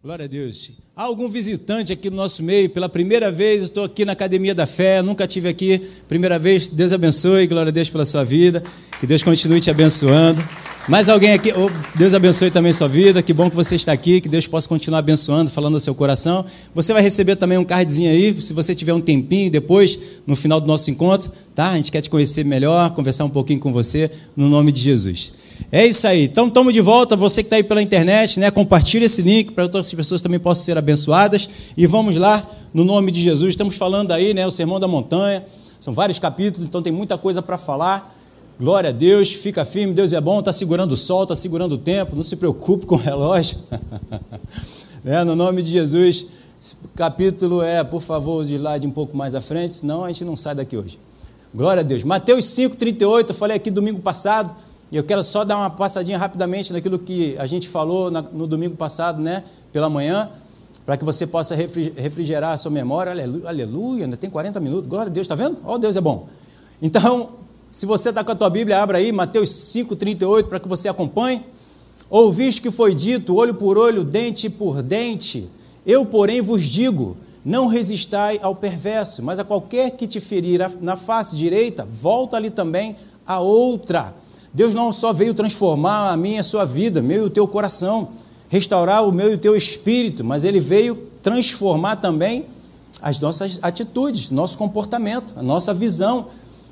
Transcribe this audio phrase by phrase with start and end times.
[0.00, 0.70] Glória a Deus.
[0.94, 2.70] Há algum visitante aqui no nosso meio?
[2.70, 5.82] Pela primeira vez, estou aqui na Academia da Fé, nunca tive aqui.
[6.06, 8.62] Primeira vez, Deus abençoe, glória a Deus pela sua vida.
[9.00, 10.40] Que Deus continue te abençoando.
[10.88, 11.52] Mais alguém aqui?
[11.52, 13.20] Oh, Deus abençoe também sua vida.
[13.24, 16.46] Que bom que você está aqui, que Deus possa continuar abençoando, falando ao seu coração.
[16.72, 20.60] Você vai receber também um cardzinho aí, se você tiver um tempinho depois, no final
[20.60, 21.70] do nosso encontro, tá?
[21.70, 25.32] A gente quer te conhecer melhor, conversar um pouquinho com você, no nome de Jesus.
[25.70, 26.24] É isso aí.
[26.24, 27.16] Então, estamos de volta.
[27.16, 28.50] Você que está aí pela internet, né?
[28.50, 31.48] Compartilhe esse link para outras pessoas também possam ser abençoadas.
[31.76, 33.50] E vamos lá, no nome de Jesus.
[33.50, 34.46] Estamos falando aí, né?
[34.46, 35.44] O Sermão da Montanha.
[35.80, 38.16] São vários capítulos, então tem muita coisa para falar.
[38.58, 41.78] Glória a Deus, fica firme, Deus é bom, está segurando o sol, está segurando o
[41.78, 43.56] tempo, não se preocupe com o relógio.
[45.04, 46.26] é, no nome de Jesus.
[46.60, 50.24] Esse capítulo é, por favor, o slide um pouco mais à frente, senão a gente
[50.24, 50.98] não sai daqui hoje.
[51.54, 52.02] Glória a Deus.
[52.02, 54.54] Mateus 5, 38, eu falei aqui domingo passado.
[54.90, 58.76] E eu quero só dar uma passadinha rapidamente naquilo que a gente falou no domingo
[58.76, 60.30] passado, né, pela manhã,
[60.86, 63.12] para que você possa refrigerar a sua memória.
[63.12, 65.58] Aleluia, aleluia ainda tem 40 minutos, glória a Deus, está vendo?
[65.64, 66.28] Ó, oh, Deus é bom.
[66.80, 67.30] Então,
[67.70, 71.44] se você está com a tua Bíblia, abra aí, Mateus 5,38, para que você acompanhe.
[72.08, 75.50] Ouviste que foi dito, olho por olho, dente por dente.
[75.84, 80.96] Eu, porém, vos digo: não resistai ao perverso, mas a qualquer que te ferir na
[80.96, 82.96] face direita, volta-lhe também
[83.26, 84.14] a outra.
[84.52, 87.46] Deus não só veio transformar a minha e a sua vida, meu e o teu
[87.46, 88.08] coração,
[88.48, 92.46] restaurar o meu e o teu espírito, mas ele veio transformar também
[93.02, 96.26] as nossas atitudes, nosso comportamento, a nossa visão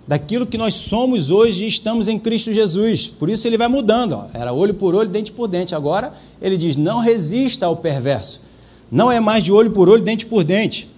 [0.07, 3.09] daquilo que nós somos hoje e estamos em Cristo Jesus.
[3.09, 4.27] Por isso ele vai mudando, ó.
[4.33, 5.75] era olho por olho, dente por dente.
[5.75, 8.41] Agora ele diz: não resista ao perverso.
[8.91, 10.89] Não é mais de olho por olho, dente por dente.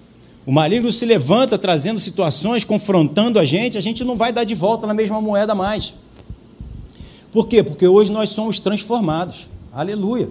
[0.45, 4.55] O maligno se levanta trazendo situações, confrontando a gente, a gente não vai dar de
[4.55, 5.95] volta na mesma moeda mais.
[7.33, 7.62] Por quê?
[7.62, 9.48] Porque hoje nós somos transformados.
[9.73, 10.29] Aleluia.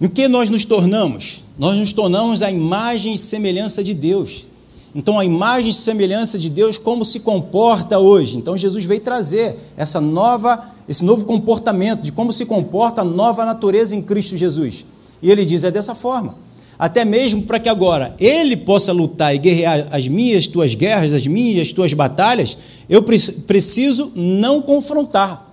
[0.00, 1.42] No que nós nos tornamos?
[1.58, 4.46] Nós nos tornamos a imagem e semelhança de Deus.
[4.94, 8.36] Então, a imagem e semelhança de Deus, como se comporta hoje?
[8.36, 13.44] Então, Jesus veio trazer essa nova, esse novo comportamento, de como se comporta a nova
[13.44, 14.84] natureza em Cristo Jesus.
[15.20, 16.36] E ele diz: é dessa forma.
[16.78, 21.26] Até mesmo para que agora ele possa lutar e guerrear as minhas, tuas guerras, as
[21.26, 22.56] minhas, tuas batalhas,
[22.88, 25.47] eu preciso não confrontar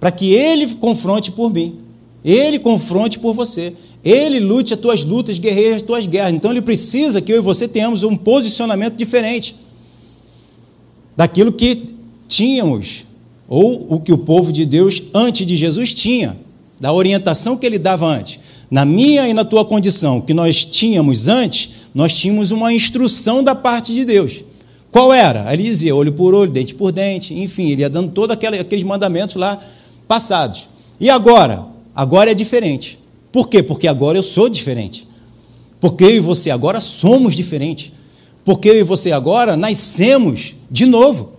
[0.00, 1.78] para que ele confronte por mim,
[2.24, 6.34] ele confronte por você, ele lute as tuas lutas, guerreie as tuas guerras.
[6.34, 9.56] Então ele precisa que eu e você tenhamos um posicionamento diferente
[11.16, 11.94] daquilo que
[12.28, 13.04] tínhamos,
[13.48, 16.38] ou o que o povo de Deus antes de Jesus tinha,
[16.80, 18.38] da orientação que ele dava antes.
[18.70, 23.54] Na minha e na tua condição, que nós tínhamos antes, nós tínhamos uma instrução da
[23.54, 24.44] parte de Deus.
[24.92, 25.52] Qual era?
[25.52, 29.36] Ele dizia olho por olho, dente por dente, enfim, ele ia dando todos aqueles mandamentos
[29.36, 29.60] lá
[30.08, 30.68] passados.
[30.98, 31.66] E agora?
[31.94, 32.98] Agora é diferente.
[33.30, 33.62] Por quê?
[33.62, 35.06] Porque agora eu sou diferente.
[35.80, 37.92] Porque eu e você agora somos diferentes.
[38.44, 41.34] Porque eu e você agora nascemos de novo.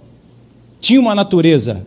[0.80, 1.86] Tinha uma natureza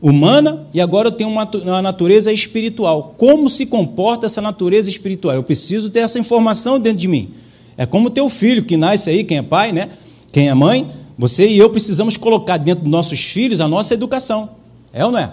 [0.00, 3.14] humana e agora eu tenho uma, uma natureza espiritual.
[3.16, 5.34] Como se comporta essa natureza espiritual?
[5.34, 7.30] Eu preciso ter essa informação dentro de mim.
[7.76, 9.90] É como o teu filho que nasce aí, quem é pai, né?
[10.32, 14.50] Quem é mãe, você e eu precisamos colocar dentro dos nossos filhos a nossa educação.
[14.92, 15.32] É ou não é?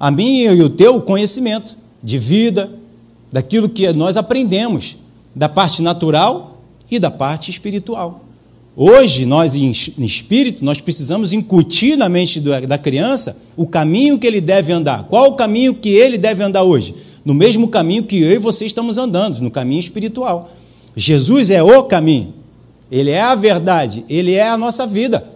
[0.00, 2.70] A minha e o teu conhecimento de vida,
[3.30, 4.96] daquilo que nós aprendemos,
[5.36, 8.24] da parte natural e da parte espiritual.
[8.74, 14.40] Hoje, nós em espírito, nós precisamos incutir na mente da criança o caminho que ele
[14.40, 15.04] deve andar.
[15.04, 16.94] Qual o caminho que ele deve andar hoje?
[17.22, 20.50] No mesmo caminho que eu e você estamos andando, no caminho espiritual.
[20.96, 22.32] Jesus é o caminho,
[22.90, 25.28] ele é a verdade, ele é a nossa vida.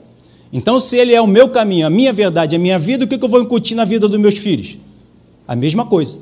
[0.56, 3.16] Então, se ele é o meu caminho, a minha verdade, a minha vida, o que
[3.16, 4.78] eu vou incutir na vida dos meus filhos?
[5.48, 6.16] A mesma coisa.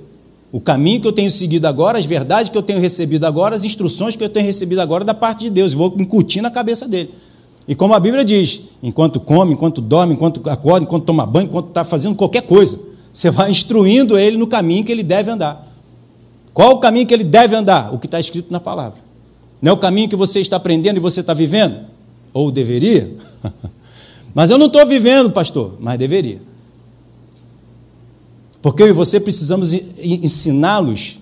[0.50, 3.62] O caminho que eu tenho seguido agora, as verdades que eu tenho recebido agora, as
[3.62, 7.10] instruções que eu tenho recebido agora da parte de Deus, vou incutir na cabeça dele.
[7.68, 11.68] E como a Bíblia diz, enquanto come, enquanto dorme, enquanto acorda, enquanto toma banho, enquanto
[11.68, 12.80] está fazendo qualquer coisa,
[13.12, 15.70] você vai instruindo ele no caminho que ele deve andar.
[16.54, 17.92] Qual o caminho que ele deve andar?
[17.92, 18.98] O que está escrito na palavra.
[19.60, 21.80] Não é o caminho que você está aprendendo e você está vivendo?
[22.32, 23.14] Ou deveria?
[24.34, 26.40] Mas eu não estou vivendo, pastor, mas deveria.
[28.62, 31.18] Porque eu e você precisamos ensiná-los,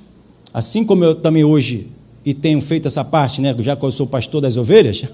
[0.52, 1.88] assim como eu também hoje
[2.24, 5.04] e tenho feito essa parte, né, já que eu sou pastor das ovelhas,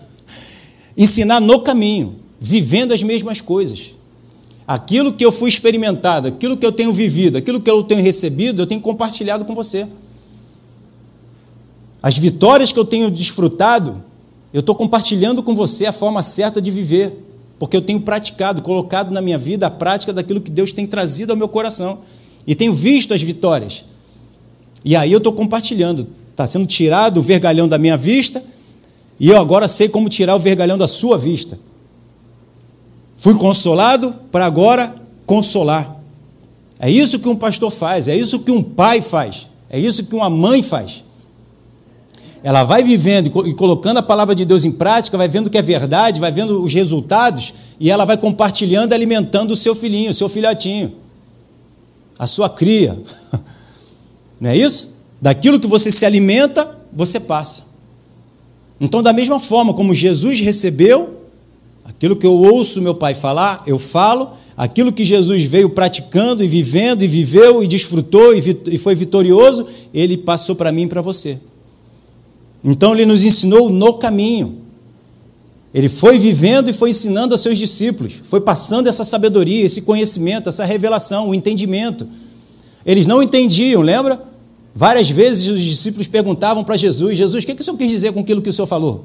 [0.98, 3.92] ensinar no caminho, vivendo as mesmas coisas.
[4.66, 8.62] Aquilo que eu fui experimentado, aquilo que eu tenho vivido, aquilo que eu tenho recebido,
[8.62, 9.86] eu tenho compartilhado com você.
[12.02, 14.02] As vitórias que eu tenho desfrutado,
[14.52, 17.25] eu estou compartilhando com você a forma certa de viver
[17.58, 21.32] porque eu tenho praticado, colocado na minha vida a prática daquilo que Deus tem trazido
[21.32, 22.00] ao meu coração
[22.46, 23.84] e tenho visto as vitórias.
[24.84, 26.06] E aí eu estou compartilhando.
[26.30, 28.44] Está sendo tirado o vergalhão da minha vista,
[29.18, 31.58] e eu agora sei como tirar o vergalhão da sua vista.
[33.16, 34.94] Fui consolado para agora
[35.24, 35.96] consolar.
[36.78, 40.14] É isso que um pastor faz, é isso que um pai faz, é isso que
[40.14, 41.05] uma mãe faz.
[42.42, 45.62] Ela vai vivendo e colocando a palavra de Deus em prática, vai vendo que é
[45.62, 50.28] verdade, vai vendo os resultados e ela vai compartilhando, alimentando o seu filhinho, o seu
[50.28, 50.94] filhotinho,
[52.18, 52.98] a sua cria.
[54.40, 54.96] Não é isso?
[55.20, 57.74] Daquilo que você se alimenta, você passa.
[58.80, 61.22] Então, da mesma forma como Jesus recebeu,
[61.84, 66.48] aquilo que eu ouço meu pai falar, eu falo, aquilo que Jesus veio praticando e
[66.48, 71.38] vivendo e viveu e desfrutou e foi vitorioso, ele passou para mim e para você.
[72.66, 74.58] Então ele nos ensinou no caminho.
[75.72, 80.48] Ele foi vivendo e foi ensinando aos seus discípulos, foi passando essa sabedoria, esse conhecimento,
[80.48, 82.08] essa revelação, o entendimento.
[82.84, 84.20] Eles não entendiam, lembra?
[84.74, 88.12] Várias vezes os discípulos perguntavam para Jesus: Jesus, o que, que o senhor quis dizer
[88.12, 89.04] com aquilo que o senhor falou?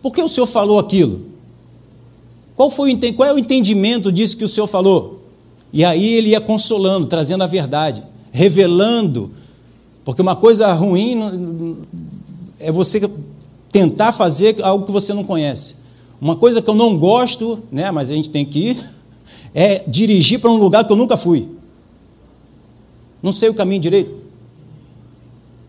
[0.00, 1.22] Por que o senhor falou aquilo?
[2.54, 5.24] Qual, foi, qual é o entendimento disso que o senhor falou?
[5.72, 9.32] E aí ele ia consolando, trazendo a verdade, revelando,
[10.04, 11.76] porque uma coisa ruim
[12.64, 13.08] é você
[13.70, 15.76] tentar fazer algo que você não conhece.
[16.20, 18.90] Uma coisa que eu não gosto, né, mas a gente tem que ir,
[19.54, 21.48] é dirigir para um lugar que eu nunca fui.
[23.22, 24.14] Não sei o caminho direito.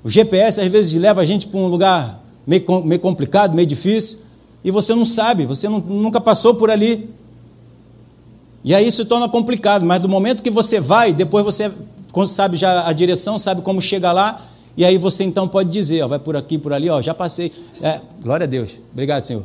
[0.03, 4.19] O GPS às vezes leva a gente para um lugar meio, meio complicado, meio difícil,
[4.63, 7.09] e você não sabe, você não, nunca passou por ali.
[8.63, 11.71] E aí isso torna complicado, mas do momento que você vai, depois você
[12.27, 14.45] sabe já a direção, sabe como chegar lá,
[14.77, 17.51] e aí você então pode dizer, ó, vai por aqui, por ali, ó, já passei.
[17.81, 18.79] É, glória a Deus.
[18.91, 19.43] Obrigado, Senhor.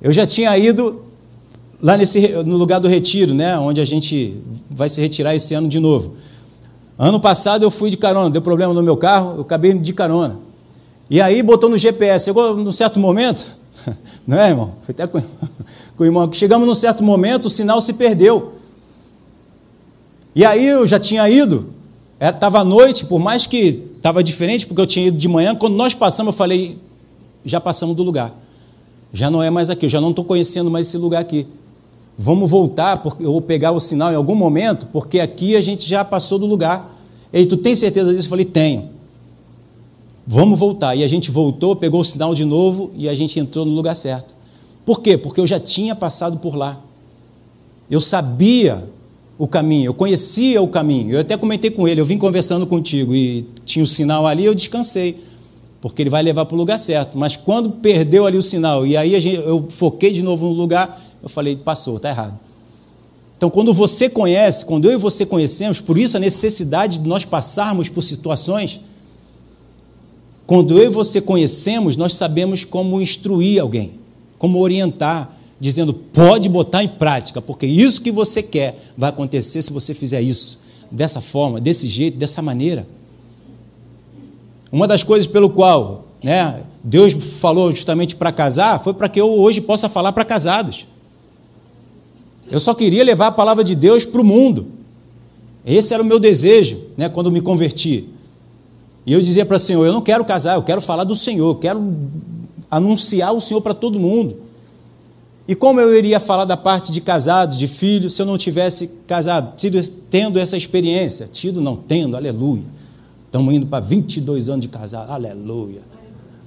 [0.00, 1.04] Eu já tinha ido
[1.82, 4.40] lá nesse, no lugar do retiro, né, onde a gente
[4.70, 6.14] vai se retirar esse ano de novo.
[6.98, 10.38] Ano passado eu fui de carona, deu problema no meu carro, eu acabei de carona.
[11.10, 13.46] E aí botou no GPS, chegou num certo momento,
[14.26, 14.74] não é, irmão?
[14.82, 15.20] Foi até com,
[15.96, 18.54] com o irmão, que chegamos num certo momento, o sinal se perdeu.
[20.34, 21.70] E aí eu já tinha ido,
[22.20, 25.74] estava à noite, por mais que estava diferente, porque eu tinha ido de manhã, quando
[25.74, 26.78] nós passamos, eu falei,
[27.44, 28.32] já passamos do lugar.
[29.12, 31.44] Já não é mais aqui, eu já não estou conhecendo mais esse lugar aqui.
[32.16, 36.04] Vamos voltar, porque, ou pegar o sinal em algum momento, porque aqui a gente já
[36.04, 36.94] passou do lugar.
[37.32, 38.26] Ele, tu tem certeza disso?
[38.26, 38.90] Eu falei, tenho.
[40.24, 40.94] Vamos voltar.
[40.94, 43.96] E a gente voltou, pegou o sinal de novo e a gente entrou no lugar
[43.96, 44.34] certo.
[44.84, 45.18] Por quê?
[45.18, 46.80] Porque eu já tinha passado por lá.
[47.90, 48.88] Eu sabia
[49.38, 51.14] o caminho, eu conhecia o caminho.
[51.14, 54.54] Eu até comentei com ele, eu vim conversando contigo e tinha o sinal ali, eu
[54.54, 55.20] descansei,
[55.80, 57.18] porque ele vai levar para o lugar certo.
[57.18, 61.02] Mas quando perdeu ali o sinal e aí gente, eu foquei de novo no lugar,
[61.22, 62.38] eu falei, passou, está errado.
[63.36, 67.26] Então, quando você conhece, quando eu e você conhecemos, por isso a necessidade de nós
[67.26, 68.80] passarmos por situações,
[70.46, 73.92] quando eu e você conhecemos, nós sabemos como instruir alguém,
[74.38, 79.72] como orientar, dizendo, pode botar em prática, porque isso que você quer vai acontecer se
[79.72, 80.58] você fizer isso,
[80.90, 82.86] dessa forma, desse jeito, dessa maneira.
[84.70, 89.32] Uma das coisas pelo qual né, Deus falou justamente para casar foi para que eu
[89.32, 90.86] hoje possa falar para casados.
[92.50, 94.66] Eu só queria levar a palavra de Deus para o mundo.
[95.64, 98.04] Esse era o meu desejo, né, quando me converti.
[99.04, 101.48] E eu dizia para o Senhor: eu não quero casar, eu quero falar do Senhor,
[101.48, 101.94] eu quero
[102.70, 104.45] anunciar o Senhor para todo mundo.
[105.48, 108.88] E como eu iria falar da parte de casado, de filho, se eu não tivesse
[109.06, 111.28] casado, tido, tendo essa experiência?
[111.32, 112.64] Tido, não tendo, aleluia.
[113.26, 115.82] Estamos indo para 22 anos de casado, aleluia.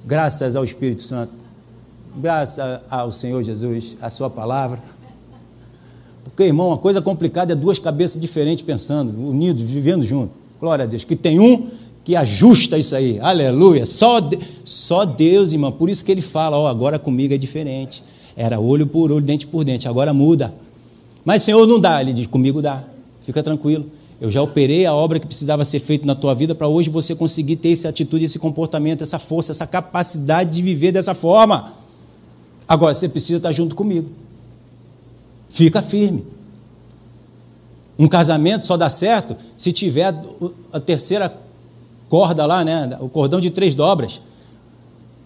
[0.06, 1.32] Graças ao Espírito Santo,
[2.18, 4.82] graças ao Senhor Jesus, a Sua palavra.
[6.24, 10.36] Porque, irmão, uma coisa complicada é duas cabeças diferentes pensando, unidos, vivendo juntos.
[10.60, 11.03] Glória a Deus.
[11.06, 11.70] Que tem um
[12.03, 13.20] que ajusta isso aí.
[13.20, 13.86] Aleluia.
[13.86, 14.20] Só,
[14.65, 15.72] só Deus, irmão.
[15.72, 18.03] Por isso que ele fala: Ó, agora comigo é diferente.
[18.36, 19.88] Era olho por olho, dente por dente.
[19.88, 20.53] Agora muda.
[21.25, 22.01] Mas, Senhor, não dá.
[22.01, 22.83] Ele diz: Comigo dá.
[23.21, 23.86] Fica tranquilo.
[24.21, 27.15] Eu já operei a obra que precisava ser feita na tua vida para hoje você
[27.15, 31.74] conseguir ter essa atitude, esse comportamento, essa força, essa capacidade de viver dessa forma.
[32.67, 34.09] Agora você precisa estar junto comigo.
[35.48, 36.25] Fica firme.
[37.98, 40.13] Um casamento só dá certo se tiver
[40.71, 41.36] a terceira
[42.07, 42.98] corda lá, né?
[43.00, 44.21] O cordão de três dobras.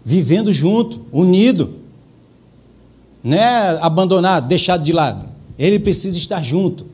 [0.06, 1.76] Vivendo junto, unido.
[3.24, 5.30] Não é abandonado, deixado de lado.
[5.58, 6.86] Ele precisa estar junto.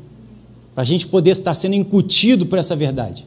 [0.75, 3.25] Para a gente poder estar sendo incutido por essa verdade.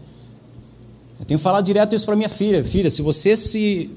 [1.19, 2.65] Eu tenho falado direto isso para minha filha.
[2.65, 3.91] Filha, se você se,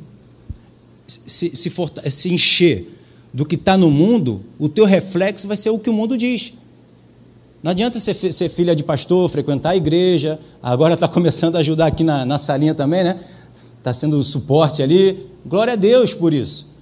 [1.07, 2.91] se, se, for, se encher
[3.33, 6.53] do que está no mundo, o teu reflexo vai ser o que o mundo diz.
[7.61, 11.87] Não adianta ser, ser filha de pastor, frequentar a igreja, agora está começando a ajudar
[11.87, 13.19] aqui na, na salinha também, né?
[13.79, 15.27] Está sendo suporte ali.
[15.45, 16.74] Glória a Deus por isso.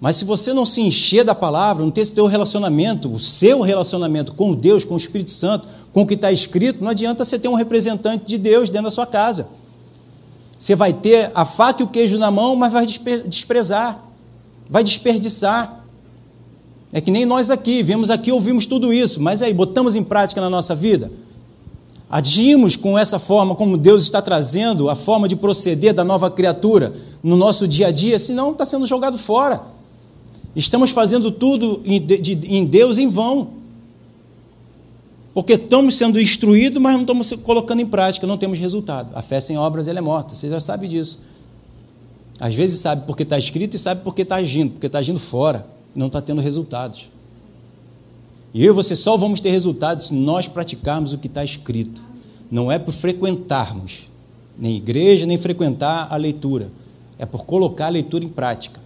[0.00, 3.60] Mas se você não se encher da palavra, não ter esse teu relacionamento, o seu
[3.60, 7.38] relacionamento com Deus, com o Espírito Santo, com o que está escrito, não adianta você
[7.38, 9.48] ter um representante de Deus dentro da sua casa.
[10.58, 12.86] Você vai ter a faca e o queijo na mão, mas vai
[13.26, 14.02] desprezar,
[14.68, 15.84] vai desperdiçar.
[16.92, 20.40] É que nem nós aqui, viemos aqui, ouvimos tudo isso, mas aí, botamos em prática
[20.40, 21.12] na nossa vida?
[22.08, 26.92] Agimos com essa forma como Deus está trazendo, a forma de proceder da nova criatura
[27.22, 29.60] no nosso dia a dia, senão está sendo jogado fora.
[30.54, 33.60] Estamos fazendo tudo em Deus em vão.
[35.32, 39.12] Porque estamos sendo instruídos, mas não estamos colocando em prática, não temos resultado.
[39.14, 41.20] A fé sem obras ela é morta, você já sabe disso.
[42.40, 45.66] Às vezes sabe porque está escrito e sabe porque está agindo, porque está agindo fora
[45.94, 47.08] não está tendo resultados.
[48.52, 52.02] E eu e você só vamos ter resultados se nós praticarmos o que está escrito.
[52.50, 54.08] Não é por frequentarmos
[54.58, 56.70] nem igreja, nem frequentar a leitura.
[57.18, 58.80] É por colocar a leitura em prática.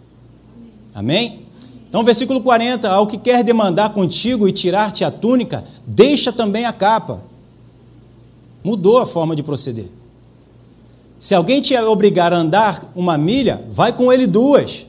[0.95, 1.44] Amém?
[1.95, 6.73] Então, versículo 40: Ao que quer demandar contigo e tirar-te a túnica, deixa também a
[6.73, 7.23] capa.
[8.65, 9.87] Mudou a forma de proceder.
[11.21, 14.89] Se alguém te obrigar a andar uma milha, vai com ele duas.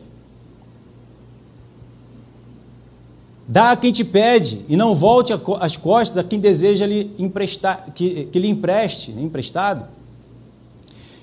[3.47, 7.85] Dá a quem te pede, e não volte as costas a quem deseja lhe emprestar,
[7.93, 9.87] que, que lhe empreste, né, emprestado.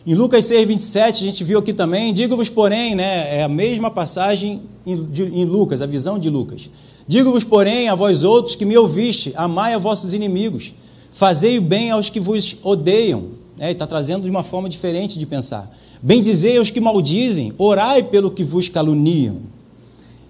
[0.04, 3.88] Em Lucas 6, 27, a gente viu aqui também, digo-vos, porém, né, é a mesma
[3.88, 6.68] passagem em, de, em Lucas, a visão de Lucas.
[7.06, 10.74] Digo-vos, porém, a vós outros que me ouviste, amai a vossos inimigos,
[11.12, 13.26] fazei o bem aos que vos odeiam.
[13.58, 15.72] É, está trazendo de uma forma diferente de pensar.
[16.02, 19.36] Bendizei aos que maldizem, orai pelo que vos caluniam.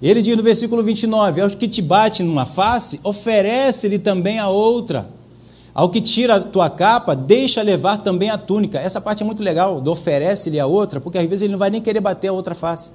[0.03, 5.09] Ele diz no versículo 29: Aos que te bate numa face, oferece-lhe também a outra.
[5.75, 8.79] Ao que tira a tua capa, deixa levar também a túnica.
[8.79, 11.71] Essa parte é muito legal, do oferece-lhe a outra, porque às vezes ele não vai
[11.71, 12.91] nem querer bater a outra face.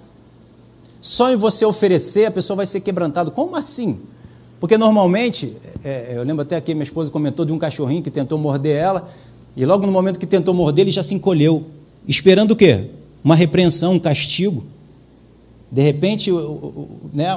[1.02, 3.32] Só em você oferecer, a pessoa vai ser quebrantada.
[3.32, 4.00] Como assim?
[4.60, 8.38] Porque normalmente, é, eu lembro até que minha esposa comentou de um cachorrinho que tentou
[8.38, 9.10] morder ela,
[9.56, 11.66] e logo no momento que tentou morder, ele já se encolheu,
[12.08, 12.92] esperando o quê?
[13.24, 14.64] Uma repreensão, um castigo.
[15.72, 16.32] De repente,
[17.12, 17.28] né,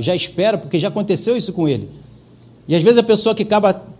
[0.00, 1.88] já espera, porque já aconteceu isso com ele.
[2.68, 3.91] E às vezes a pessoa que acaba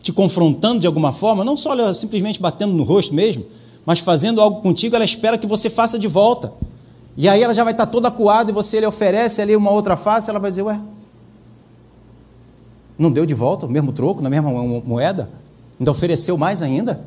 [0.00, 3.44] te confrontando de alguma forma, não só simplesmente batendo no rosto mesmo,
[3.84, 6.52] mas fazendo algo contigo, ela espera que você faça de volta.
[7.16, 9.96] E aí ela já vai estar toda acuada e você lhe oferece ali uma outra
[9.96, 10.80] face, ela vai dizer, ué,
[12.98, 15.30] não deu de volta o mesmo troco, na mesma moeda?
[15.78, 17.06] Ainda ofereceu mais ainda?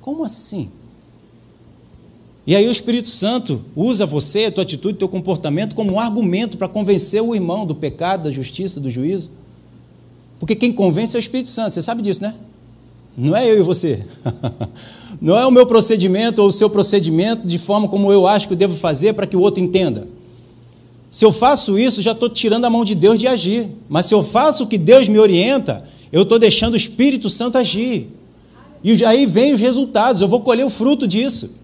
[0.00, 0.70] Como assim?
[2.46, 6.56] E aí o Espírito Santo usa você, a tua atitude, teu comportamento como um argumento
[6.56, 9.30] para convencer o irmão do pecado, da justiça, do juízo.
[10.40, 12.34] Porque quem convence é o Espírito Santo, você sabe disso, né?
[13.16, 14.04] Não é eu e você.
[15.20, 18.54] Não é o meu procedimento ou o seu procedimento de forma como eu acho que
[18.54, 20.08] eu devo fazer para que o outro entenda.
[21.10, 23.68] Se eu faço isso, já estou tirando a mão de Deus de agir.
[23.86, 27.58] Mas se eu faço o que Deus me orienta, eu estou deixando o Espírito Santo
[27.58, 28.08] agir.
[28.82, 31.56] E aí vem os resultados, eu vou colher o fruto disso.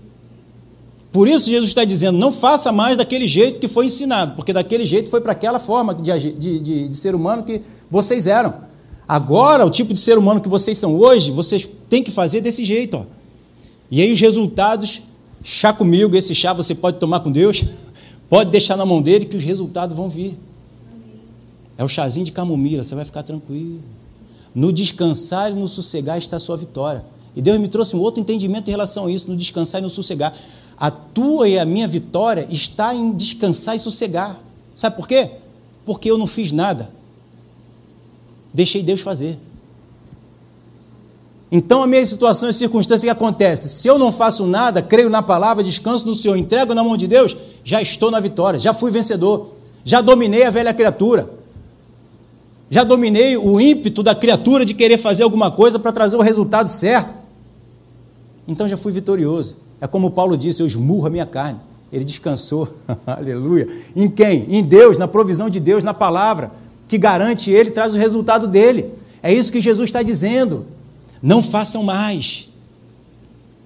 [1.17, 4.85] Por isso Jesus está dizendo: não faça mais daquele jeito que foi ensinado, porque daquele
[4.85, 8.66] jeito foi para aquela forma de, de, de, de, ser humano que vocês eram.
[9.09, 12.65] Agora, o tipo de ser humano que vocês são hoje, vocês têm que fazer desse
[12.65, 12.97] jeito.
[12.97, 13.05] Ó.
[13.91, 15.03] E aí os resultados,
[15.45, 17.65] chá comigo, esse chá você pode tomar com Deus,
[18.29, 20.37] pode deixar na mão dele que os resultados vão vir.
[21.79, 23.81] É o chazinho de camomila, você vai ficar tranquilo.
[24.55, 27.05] No descansar e no sossegar está a sua vitória.
[27.37, 29.91] E Deus me trouxe um outro entendimento em relação a isso, no descansar e no
[29.91, 30.35] sossegar.
[30.79, 34.41] A tua e a minha vitória está em descansar e sossegar.
[34.75, 35.31] Sabe por quê?
[35.85, 36.96] Porque eu não fiz nada.
[38.57, 39.39] Deixei Deus fazer.
[41.53, 45.23] Então a minha situação e circunstância que acontece, se eu não faço nada, creio na
[45.23, 48.91] palavra, descanso no Senhor, entrego na mão de Deus, já estou na vitória, já fui
[48.91, 49.51] vencedor,
[49.85, 51.29] já dominei a velha criatura,
[52.71, 56.71] já dominei o ímpeto da criatura de querer fazer alguma coisa para trazer o resultado
[56.71, 57.11] certo.
[58.49, 59.59] Então já fui vitorioso.
[59.83, 61.61] É como Paulo disse: Eu esmurro a minha carne.
[61.93, 62.69] Ele descansou,
[63.07, 63.69] aleluia.
[63.95, 64.47] Em quem?
[64.49, 66.51] Em Deus, na provisão de Deus, na palavra,
[66.89, 68.91] que garante Ele, traz o resultado dele.
[69.23, 70.67] É isso que Jesus está dizendo.
[71.23, 72.49] Não façam mais.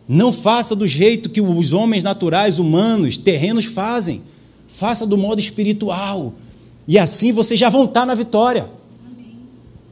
[0.09, 4.23] Não faça do jeito que os homens naturais, humanos, terrenos fazem.
[4.67, 6.35] Faça do modo espiritual.
[6.89, 8.69] E assim vocês já vão estar na vitória.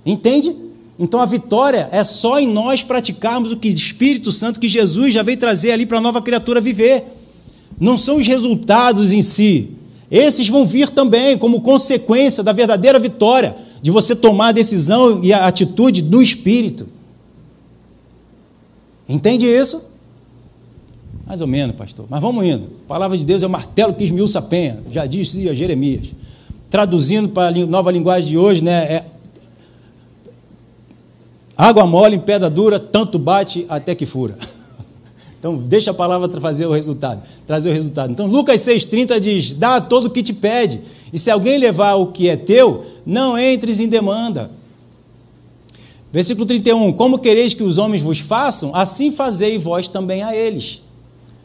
[0.04, 0.54] Entende?
[0.98, 5.12] Então a vitória é só em nós praticarmos o que o Espírito Santo, que Jesus
[5.12, 7.04] já veio trazer ali para a nova criatura viver.
[7.78, 9.77] Não são os resultados em si.
[10.10, 13.56] Esses vão vir também como consequência da verdadeira vitória.
[13.80, 16.88] de você tomar a decisão e a atitude do Espírito.
[19.08, 19.92] Entende isso?
[21.24, 22.06] Mais ou menos, pastor.
[22.08, 22.66] Mas vamos indo.
[22.86, 26.08] A palavra de Deus é o martelo que esmiuça a penha, já disse a Jeremias.
[26.68, 29.04] Traduzindo para a nova linguagem de hoje, né, é
[31.56, 34.36] água mole em pedra dura, tanto bate até que fura.
[35.38, 38.10] Então, deixa a palavra fazer o resultado, trazer o resultado.
[38.10, 40.80] Então, Lucas 6,30 diz: dá todo o que te pede,
[41.12, 44.50] e se alguém levar o que é teu, não entres em demanda.
[46.12, 50.82] Versículo 31: Como quereis que os homens vos façam, assim fazei vós também a eles.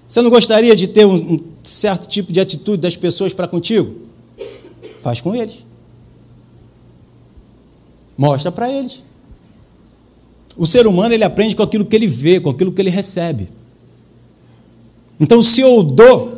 [0.08, 3.96] Você não gostaria de ter um, certo tipo de atitude das pessoas para contigo?
[5.00, 5.66] Faz com eles.
[8.18, 9.04] Mostra para eles.
[10.56, 13.50] O ser humano ele aprende com aquilo que ele vê, com aquilo que ele recebe.
[15.24, 16.34] Então, se eu dou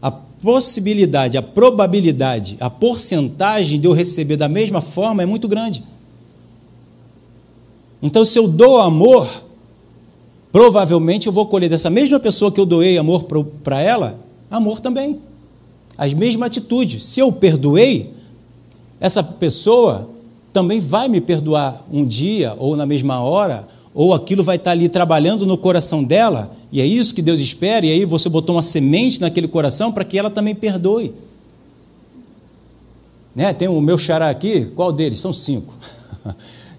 [0.00, 5.82] a possibilidade, a probabilidade, a porcentagem de eu receber da mesma forma é muito grande.
[8.00, 9.28] Então, se eu dou amor,
[10.52, 13.24] provavelmente eu vou colher dessa mesma pessoa que eu doei amor
[13.64, 15.20] para ela, amor também.
[15.98, 17.02] As mesmas atitudes.
[17.06, 18.14] Se eu perdoei,
[19.00, 20.08] essa pessoa
[20.52, 24.88] também vai me perdoar um dia ou na mesma hora ou aquilo vai estar ali
[24.88, 28.62] trabalhando no coração dela, e é isso que Deus espera, e aí você botou uma
[28.62, 31.12] semente naquele coração para que ela também perdoe.
[33.34, 33.52] Né?
[33.52, 35.18] Tem o meu xará aqui, qual deles?
[35.18, 35.74] São cinco.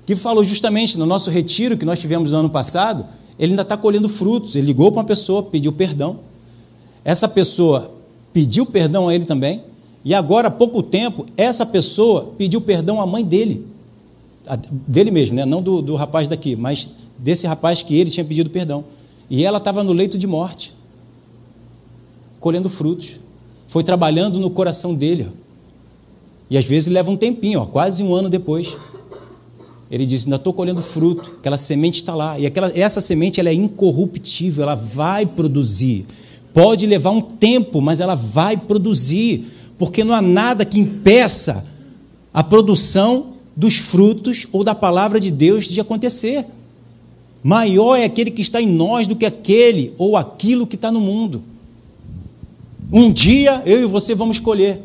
[0.05, 3.05] que falou justamente no nosso retiro que nós tivemos no ano passado,
[3.37, 4.55] ele ainda está colhendo frutos.
[4.55, 6.19] Ele ligou para uma pessoa, pediu perdão.
[7.03, 7.91] Essa pessoa
[8.33, 9.63] pediu perdão a ele também,
[10.03, 13.67] e agora, há pouco tempo, essa pessoa pediu perdão à mãe dele.
[14.87, 15.45] Dele mesmo, né?
[15.45, 18.83] não do, do rapaz daqui, mas desse rapaz que ele tinha pedido perdão.
[19.29, 20.73] E ela estava no leito de morte,
[22.39, 23.19] colhendo frutos.
[23.67, 25.29] Foi trabalhando no coração dele.
[26.49, 28.75] E às vezes leva um tempinho, ó, quase um ano depois.
[29.89, 32.37] Ele disse: Ainda estou colhendo fruto, aquela semente está lá.
[32.39, 36.05] E aquela, essa semente ela é incorruptível, ela vai produzir.
[36.53, 39.45] Pode levar um tempo, mas ela vai produzir,
[39.77, 41.65] porque não há nada que impeça
[42.33, 46.45] a produção dos frutos ou da palavra de Deus de acontecer.
[47.43, 51.01] Maior é aquele que está em nós do que aquele ou aquilo que está no
[51.01, 51.43] mundo.
[52.91, 54.81] Um dia eu e você vamos escolher,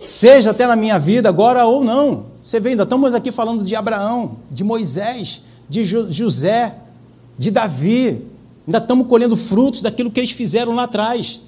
[0.00, 2.26] seja até na minha vida agora ou não.
[2.44, 6.74] Você vê, ainda estamos aqui falando de Abraão, de Moisés, de José,
[7.36, 8.22] de Davi.
[8.66, 11.40] Ainda estamos colhendo frutos daquilo que eles fizeram lá atrás.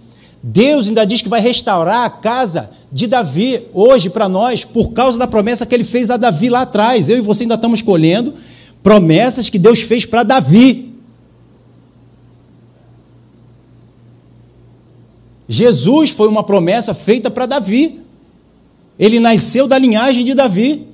[0.42, 5.18] Deus ainda diz que vai restaurar a casa de Davi hoje para nós, por causa
[5.18, 7.08] da promessa que ele fez a Davi lá atrás.
[7.08, 8.34] Eu e você ainda estamos colhendo
[8.82, 10.94] promessas que Deus fez para Davi.
[15.48, 18.00] Jesus foi uma promessa feita para Davi.
[18.98, 20.86] Ele nasceu da linhagem de Davi.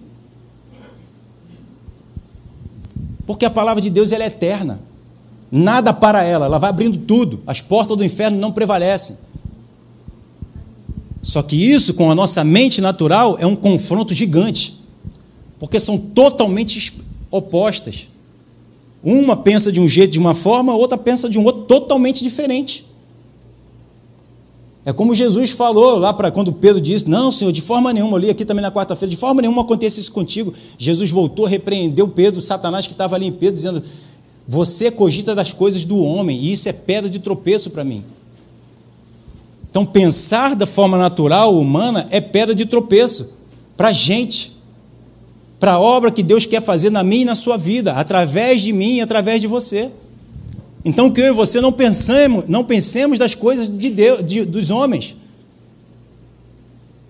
[3.26, 4.80] Porque a palavra de Deus é eterna.
[5.50, 7.42] Nada para ela, ela vai abrindo tudo.
[7.46, 9.16] As portas do inferno não prevalecem.
[11.20, 14.80] Só que isso, com a nossa mente natural, é um confronto gigante.
[15.58, 16.94] Porque são totalmente
[17.30, 18.08] opostas.
[19.02, 22.86] Uma pensa de um jeito, de uma forma, outra pensa de um outro totalmente diferente.
[24.84, 28.20] É como Jesus falou lá para quando Pedro disse: Não, Senhor, de forma nenhuma, eu
[28.20, 30.54] li aqui também na quarta-feira, de forma nenhuma acontece isso contigo.
[30.78, 33.82] Jesus voltou, repreendeu Pedro, Satanás que estava ali em Pedro, dizendo:
[34.46, 38.04] Você cogita das coisas do homem, e isso é pedra de tropeço para mim.
[39.68, 43.34] Então, pensar da forma natural, humana, é pedra de tropeço
[43.76, 44.55] para a gente
[45.58, 48.72] para a obra que Deus quer fazer na minha e na sua vida, através de
[48.72, 49.90] mim e através de você.
[50.84, 54.70] Então que eu e você não pensemos, não pensemos das coisas de Deus, de, dos
[54.70, 55.16] homens.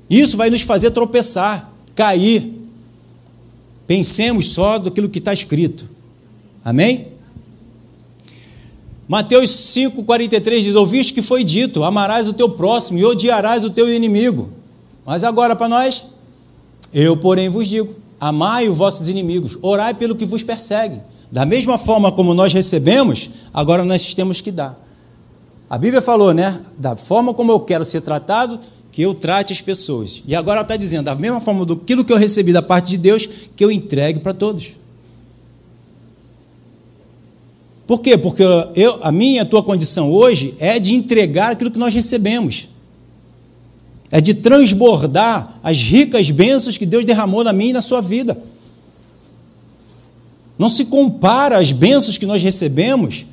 [0.08, 2.54] Isso vai nos fazer tropeçar, cair.
[3.86, 5.88] Pensemos só daquilo que está escrito.
[6.64, 7.08] Amém?
[9.08, 13.92] Mateus 5,43 diz: Ouviste que foi dito: Amarás o teu próximo e odiarás o teu
[13.92, 14.50] inimigo.
[15.04, 16.06] Mas agora para nós,
[16.92, 17.94] eu, porém, vos digo:
[18.26, 21.00] Amai os vossos inimigos, orai pelo que vos persegue.
[21.30, 24.76] Da mesma forma como nós recebemos, agora nós temos que dar.
[25.70, 26.60] A Bíblia falou, né?
[26.76, 28.58] Da forma como eu quero ser tratado,
[28.90, 30.24] que eu trate as pessoas.
[30.26, 32.98] E agora ela está dizendo, da mesma forma do que eu recebi da parte de
[32.98, 34.72] Deus, que eu entregue para todos.
[37.86, 38.18] Por quê?
[38.18, 38.42] Porque
[38.74, 42.68] eu, a minha a tua condição hoje é de entregar aquilo que nós recebemos
[44.10, 48.40] é de transbordar as ricas bênçãos que Deus derramou na minha e na sua vida.
[50.58, 53.26] Não se compara as bênçãos que nós recebemos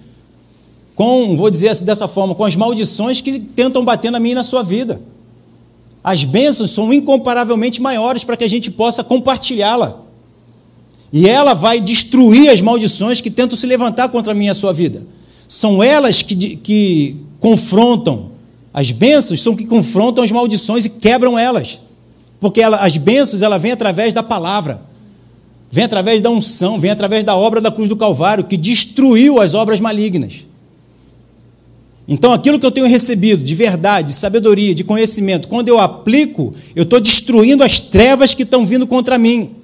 [0.95, 4.43] com, vou dizer dessa forma, com as maldições que tentam bater na minha e na
[4.43, 5.01] sua vida.
[6.03, 10.01] as bênçãos são incomparavelmente maiores para que a gente possa compartilhá-la.
[11.13, 14.55] E ela vai destruir as maldições que tentam se levantar contra a minha e a
[14.55, 15.05] sua vida.
[15.47, 18.31] São elas que, que confrontam,
[18.73, 21.79] as bênçãos são que confrontam as maldições e quebram elas.
[22.39, 24.81] Porque ela, as bênçãos ela vem através da palavra,
[25.69, 29.53] vem através da unção, vem através da obra da cruz do Calvário, que destruiu as
[29.53, 30.45] obras malignas.
[32.07, 36.53] Então, aquilo que eu tenho recebido de verdade, de sabedoria, de conhecimento, quando eu aplico,
[36.75, 39.55] eu estou destruindo as trevas que estão vindo contra mim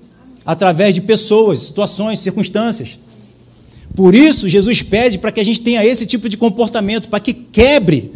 [0.46, 2.98] através de pessoas, situações, circunstâncias.
[3.94, 7.34] Por isso, Jesus pede para que a gente tenha esse tipo de comportamento, para que
[7.34, 8.14] quebre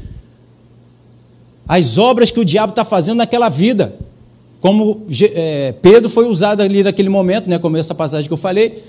[1.67, 3.95] as obras que o diabo está fazendo naquela vida.
[4.59, 8.83] Como é, Pedro foi usado ali naquele momento, né, como essa passagem que eu falei,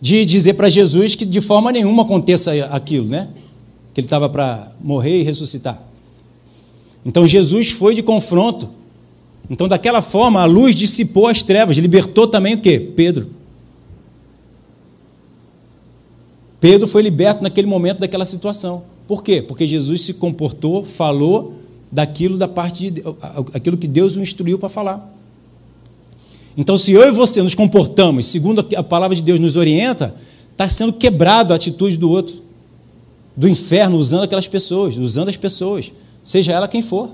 [0.00, 3.28] de dizer para Jesus que de forma nenhuma aconteça aquilo, né?
[3.94, 5.82] Que ele estava para morrer e ressuscitar.
[7.04, 8.78] Então Jesus foi de confronto
[9.50, 12.78] então, daquela forma, a luz dissipou as trevas, libertou também o quê?
[12.78, 13.30] Pedro.
[16.60, 18.84] Pedro foi liberto naquele momento daquela situação.
[19.06, 19.40] Por quê?
[19.40, 21.54] Porque Jesus se comportou, falou
[21.90, 23.02] daquilo da parte de
[23.54, 25.14] aquilo que Deus o instruiu para falar.
[26.56, 30.14] Então, se eu e você nos comportamos segundo a palavra de Deus nos orienta,
[30.50, 32.42] está sendo quebrado a atitude do outro,
[33.36, 35.92] do inferno, usando aquelas pessoas, usando as pessoas,
[36.24, 37.10] seja ela quem for.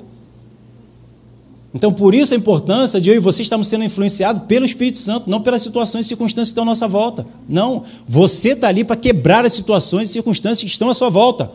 [1.74, 5.28] Então, por isso a importância de eu e você estarmos sendo influenciados pelo Espírito Santo,
[5.28, 7.26] não pelas situações e circunstâncias que estão à nossa volta.
[7.48, 7.82] Não.
[8.08, 11.50] Você está ali para quebrar as situações e circunstâncias que estão à sua volta.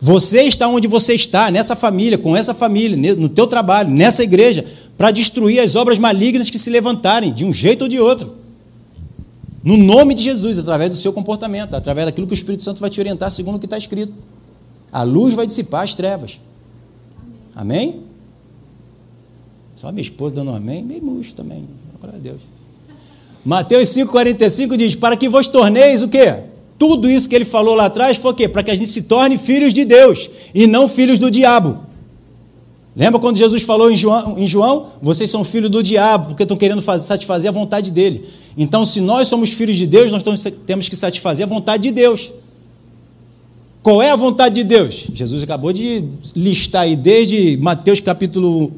[0.00, 4.64] Você está onde você está, nessa família, com essa família, no teu trabalho, nessa igreja,
[4.96, 8.36] para destruir as obras malignas que se levantarem, de um jeito ou de outro.
[9.62, 12.90] No nome de Jesus, através do seu comportamento, através daquilo que o Espírito Santo vai
[12.90, 14.12] te orientar, segundo o que está escrito.
[14.92, 16.40] A luz vai dissipar as trevas.
[17.54, 18.02] Amém?
[19.74, 21.68] Só minha esposa dando um amém, meio murcho também.
[22.00, 22.40] Glória a Deus.
[23.44, 26.34] Mateus 5,45 diz: Para que vos torneis o quê?
[26.78, 28.48] Tudo isso que ele falou lá atrás foi o quê?
[28.48, 31.78] Para que a gente se torne filhos de Deus e não filhos do diabo.
[32.94, 34.88] Lembra quando Jesus falou em João, em João?
[35.02, 38.24] Vocês são filhos do diabo, porque estão querendo fazer, satisfazer a vontade dele.
[38.56, 40.22] Então, se nós somos filhos de Deus, nós
[40.66, 42.32] temos que satisfazer a vontade de Deus.
[43.82, 45.06] Qual é a vontade de Deus?
[45.14, 48.72] Jesus acabou de listar aí desde Mateus capítulo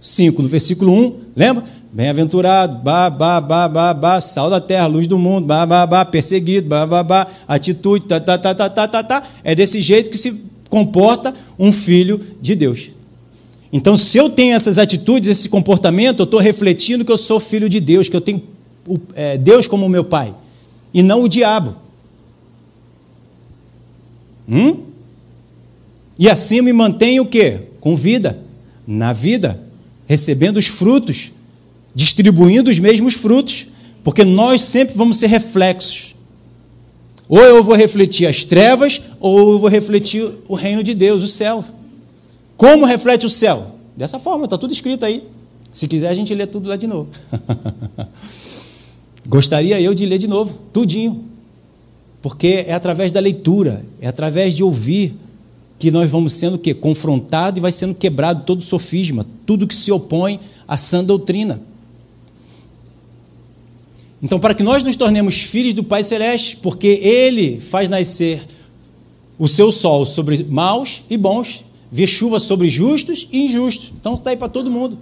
[0.00, 1.64] 5, no versículo 1, lembra?
[1.92, 6.04] Bem-aventurado, ba, ba, ba, ba, ba, sal da terra, luz do mundo, ba, ba, ba,
[6.04, 9.28] perseguido, ba, ba, ba, atitude, tá, tá, tá, tá, tá, tá, tá.
[9.42, 12.90] É desse jeito que se comporta um filho de Deus.
[13.72, 17.68] Então, se eu tenho essas atitudes, esse comportamento, eu estou refletindo que eu sou filho
[17.68, 18.40] de Deus, que eu tenho
[19.14, 20.32] é, Deus como meu pai,
[20.94, 21.74] e não o diabo.
[24.48, 24.84] Hum?
[26.16, 27.60] E assim me mantenho o quê?
[27.80, 28.38] Com vida,
[28.86, 29.60] na vida
[30.06, 31.32] recebendo os frutos,
[31.94, 33.66] distribuindo os mesmos frutos,
[34.02, 36.14] porque nós sempre vamos ser reflexos.
[37.28, 41.28] Ou eu vou refletir as trevas, ou eu vou refletir o reino de Deus, o
[41.28, 41.64] céu.
[42.56, 43.76] Como reflete o céu?
[43.96, 45.22] Dessa forma, está tudo escrito aí.
[45.72, 47.08] Se quiser, a gente lê tudo lá de novo.
[49.28, 51.24] Gostaria eu de ler de novo, tudinho.
[52.20, 55.14] Porque é através da leitura, é através de ouvir,
[55.78, 59.90] que nós vamos sendo que confrontado e vai sendo quebrado todo sofisma, tudo que se
[59.90, 61.60] opõe à sã doutrina.
[64.22, 68.46] Então, para que nós nos tornemos filhos do Pai Celeste, porque Ele faz nascer
[69.38, 73.90] o seu sol sobre maus e bons, vê chuva sobre justos e injustos.
[73.98, 74.98] Então está aí para todo mundo.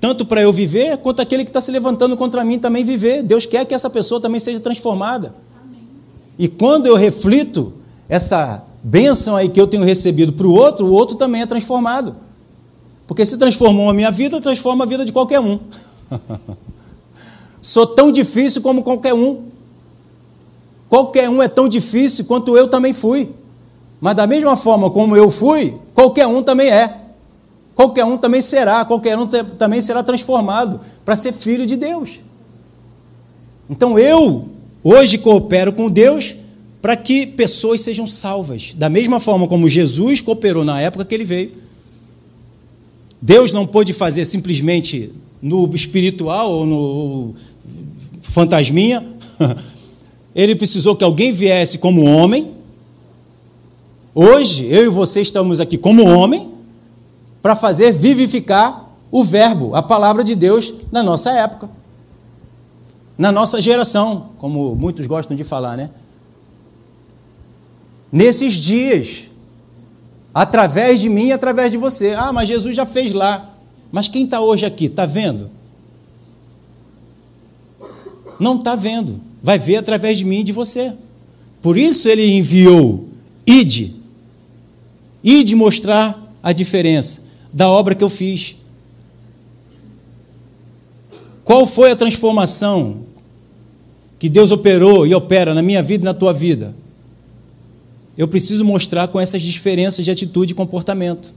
[0.00, 3.22] Tanto para eu viver, quanto aquele que está se levantando contra mim também viver.
[3.22, 5.34] Deus quer que essa pessoa também seja transformada.
[5.60, 5.80] Amém.
[6.38, 7.74] E quando eu reflito
[8.08, 12.16] essa bênção aí que eu tenho recebido para o outro, o outro também é transformado.
[13.06, 15.58] Porque se transformou a minha vida, transforma a vida de qualquer um.
[17.66, 19.46] Sou tão difícil como qualquer um.
[20.88, 23.30] Qualquer um é tão difícil quanto eu também fui.
[24.00, 26.96] Mas da mesma forma como eu fui, qualquer um também é.
[27.74, 32.20] Qualquer um também será, qualquer um também será transformado para ser filho de Deus.
[33.68, 34.48] Então eu
[34.84, 36.36] hoje coopero com Deus
[36.80, 41.24] para que pessoas sejam salvas, da mesma forma como Jesus cooperou na época que ele
[41.24, 41.52] veio.
[43.20, 47.34] Deus não pôde fazer simplesmente no espiritual ou no
[48.30, 49.04] fantasminha.
[50.34, 52.54] Ele precisou que alguém viesse como homem.
[54.14, 56.50] Hoje, eu e você estamos aqui como homem
[57.42, 61.70] para fazer vivificar o Verbo, a palavra de Deus na nossa época.
[63.16, 65.90] Na nossa geração, como muitos gostam de falar, né?
[68.12, 69.30] Nesses dias,
[70.34, 72.14] através de mim e através de você.
[72.14, 73.54] Ah, mas Jesus já fez lá.
[73.90, 75.50] Mas quem está hoje aqui, está vendo?
[78.38, 79.20] Não está vendo.
[79.42, 80.94] Vai ver através de mim e de você.
[81.62, 83.08] Por isso ele enviou,
[83.46, 83.94] ide,
[85.22, 88.56] ide mostrar a diferença da obra que eu fiz.
[91.44, 92.98] Qual foi a transformação
[94.18, 96.74] que Deus operou e opera na minha vida e na tua vida?
[98.16, 101.34] Eu preciso mostrar com essas diferenças de atitude e comportamento.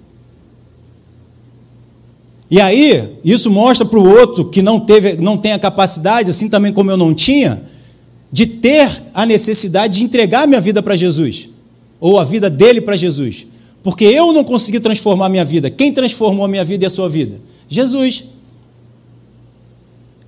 [2.49, 6.49] E aí, isso mostra para o outro que não, teve, não tem a capacidade, assim
[6.49, 7.61] também como eu não tinha,
[8.31, 11.49] de ter a necessidade de entregar minha vida para Jesus,
[11.99, 13.45] ou a vida dele para Jesus.
[13.83, 15.69] Porque eu não consegui transformar a minha vida.
[15.69, 17.39] Quem transformou a minha vida e a sua vida?
[17.67, 18.25] Jesus.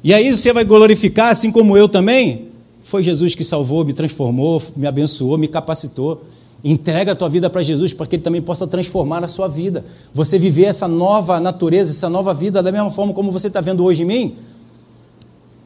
[0.03, 2.47] E aí você vai glorificar, assim como eu também.
[2.83, 6.23] Foi Jesus que salvou, me transformou, me abençoou, me capacitou.
[6.63, 9.83] Entrega a tua vida para Jesus para que Ele também possa transformar a sua vida.
[10.13, 13.83] Você viver essa nova natureza, essa nova vida, da mesma forma como você está vendo
[13.83, 14.37] hoje em mim.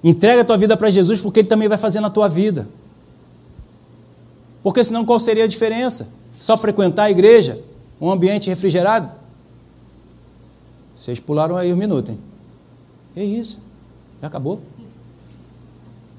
[0.03, 2.67] Entrega a tua vida para Jesus porque Ele também vai fazer na tua vida.
[4.63, 6.13] Porque senão qual seria a diferença?
[6.39, 7.61] Só frequentar a igreja,
[7.99, 9.11] um ambiente refrigerado?
[10.95, 12.19] Vocês pularam aí um minuto, hein?
[13.15, 13.59] É isso.
[14.21, 14.61] Já acabou?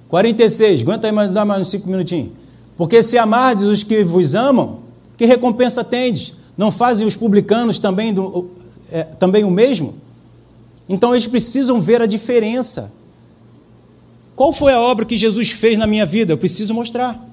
[0.09, 2.31] 46, aguenta aí mais, mais uns 5 minutinhos.
[2.77, 4.81] Porque se amardes os que vos amam,
[5.17, 6.35] que recompensa tendes?
[6.57, 8.51] Não fazem os publicanos também, do,
[8.91, 9.95] é, também o mesmo?
[10.89, 12.93] Então eles precisam ver a diferença.
[14.35, 16.33] Qual foi a obra que Jesus fez na minha vida?
[16.33, 17.27] Eu preciso mostrar.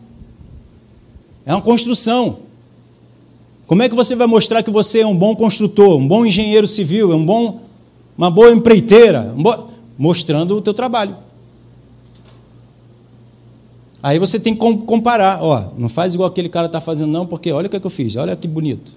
[1.45, 2.39] É uma construção.
[3.67, 6.67] Como é que você vai mostrar que você é um bom construtor, um bom engenheiro
[6.67, 7.61] civil, um bom,
[8.17, 9.33] uma boa empreiteira?
[9.35, 9.73] Um bo...
[9.97, 11.15] Mostrando o teu trabalho.
[14.03, 17.49] Aí você tem que comparar, ó, não faz igual aquele cara está fazendo não, porque
[17.53, 18.91] olha o que, é que eu fiz, olha que bonito.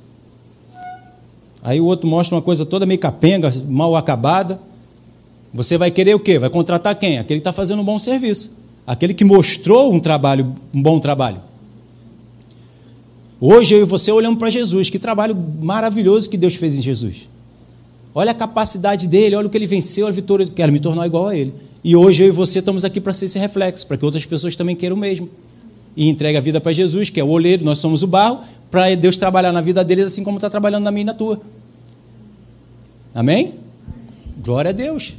[1.63, 4.61] Aí o outro mostra uma coisa toda meio capenga, mal acabada.
[5.55, 6.41] Você vai querer o quê?
[6.41, 7.19] Vai contratar quem?
[7.19, 8.61] Aquele que está fazendo um bom serviço.
[8.85, 11.41] Aquele que mostrou um trabalho, um bom trabalho.
[13.41, 17.29] Hoje eu e você olhamos para Jesus, que trabalho maravilhoso que Deus fez em Jesus.
[18.13, 21.29] Olha a capacidade dele, olha o que ele venceu, a vitória, quero me tornar igual
[21.29, 21.55] a ele.
[21.87, 24.57] E hoje eu e você estamos aqui para ser esse reflexo, para que outras pessoas
[24.57, 25.31] também queiram o mesmo.
[25.97, 28.41] E entregue a vida para Jesus, que é o oleiro, nós somos o barro,
[28.73, 31.41] para Deus trabalhar na vida deles assim como está trabalhando na minha e na tua.
[33.15, 33.55] Amém?
[34.39, 35.15] Glória a Deus.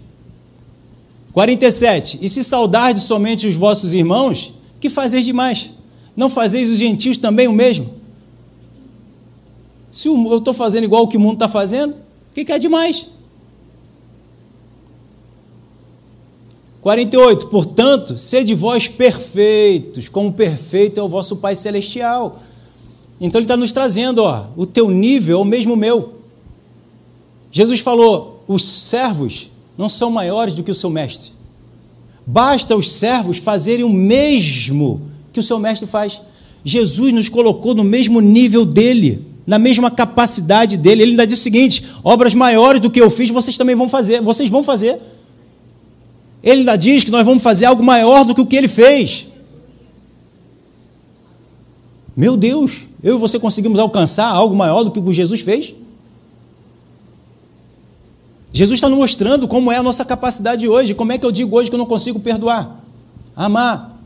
[1.32, 2.20] 47.
[2.22, 5.70] E se saudardes somente os vossos irmãos, que fazeis demais?
[6.18, 7.94] Não fazeis os gentios também o mesmo?
[9.90, 12.60] Se eu estou fazendo igual o que o mundo está fazendo, o que, que é
[12.60, 13.08] demais?
[16.82, 17.48] 48.
[17.48, 22.42] Portanto, sede vós perfeitos, como perfeito é o vosso Pai Celestial.
[23.20, 26.13] Então ele está nos trazendo, ó, o teu nível é o mesmo meu.
[27.52, 31.32] Jesus falou: os servos não são maiores do que o seu mestre.
[32.26, 36.22] Basta os servos fazerem o mesmo que o seu mestre faz.
[36.63, 41.04] Jesus nos colocou no mesmo nível dele, na mesma capacidade dele.
[41.04, 44.22] Ele ainda disse o seguinte: obras maiores do que eu fiz, vocês também vão fazer.
[44.22, 45.00] Vocês vão fazer.
[46.48, 49.28] Ele ainda diz que nós vamos fazer algo maior do que o que ele fez.
[52.16, 55.76] Meu Deus, eu e você conseguimos alcançar algo maior do que o que Jesus fez?
[58.54, 60.94] Jesus está nos mostrando como é a nossa capacidade hoje.
[60.94, 62.80] Como é que eu digo hoje que eu não consigo perdoar,
[63.36, 64.00] amar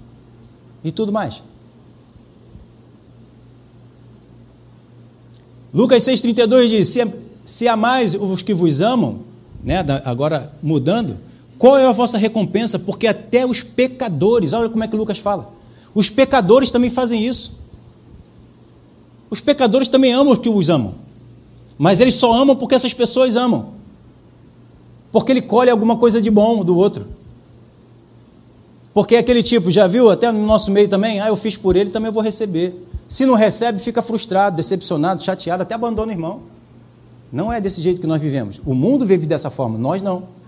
[0.84, 1.44] e tudo mais?
[5.72, 7.14] Lucas 6,32 diz: se,
[7.46, 9.20] se amais os que vos amam,
[9.64, 11.20] né, agora mudando,
[11.62, 12.80] qual é a vossa recompensa?
[12.80, 15.46] Porque até os pecadores, olha como é que Lucas fala.
[15.94, 17.52] Os pecadores também fazem isso.
[19.30, 20.96] Os pecadores também amam os que os amam.
[21.78, 23.74] Mas eles só amam porque essas pessoas amam.
[25.12, 27.06] Porque ele colhe alguma coisa de bom do outro.
[28.92, 31.76] Porque é aquele tipo, já viu, até no nosso meio também, ah, eu fiz por
[31.76, 32.74] ele, também vou receber.
[33.08, 36.42] Se não recebe, fica frustrado, decepcionado, chateado, até abandona o irmão.
[37.32, 38.60] Não é desse jeito que nós vivemos.
[38.66, 40.41] O mundo vive dessa forma, nós não.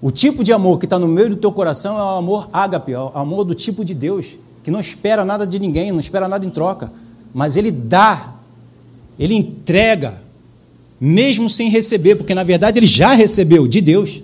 [0.00, 2.92] O tipo de amor que está no meio do teu coração é o amor ágape,
[2.92, 6.28] é o amor do tipo de Deus, que não espera nada de ninguém, não espera
[6.28, 6.92] nada em troca,
[7.32, 8.34] mas ele dá,
[9.18, 10.20] ele entrega,
[11.00, 14.22] mesmo sem receber, porque na verdade ele já recebeu de Deus.